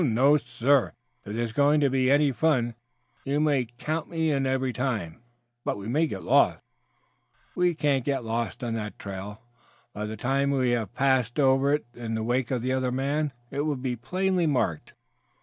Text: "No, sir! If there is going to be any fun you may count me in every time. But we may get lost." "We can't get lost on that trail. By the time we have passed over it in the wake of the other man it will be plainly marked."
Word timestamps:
"No, 0.03 0.35
sir! 0.37 0.93
If 1.25 1.33
there 1.33 1.43
is 1.43 1.51
going 1.51 1.79
to 1.81 1.89
be 1.91 2.09
any 2.09 2.31
fun 2.31 2.73
you 3.23 3.39
may 3.39 3.67
count 3.77 4.09
me 4.09 4.31
in 4.31 4.47
every 4.47 4.73
time. 4.73 5.21
But 5.63 5.77
we 5.77 5.87
may 5.87 6.07
get 6.07 6.23
lost." 6.23 6.57
"We 7.53 7.75
can't 7.75 8.03
get 8.03 8.25
lost 8.25 8.63
on 8.63 8.73
that 8.73 8.97
trail. 8.97 9.43
By 9.93 10.07
the 10.07 10.17
time 10.17 10.49
we 10.49 10.71
have 10.71 10.95
passed 10.95 11.39
over 11.39 11.71
it 11.71 11.85
in 11.93 12.15
the 12.15 12.23
wake 12.23 12.49
of 12.49 12.63
the 12.63 12.73
other 12.73 12.91
man 12.91 13.31
it 13.51 13.61
will 13.61 13.75
be 13.75 13.95
plainly 13.95 14.47
marked." 14.47 14.93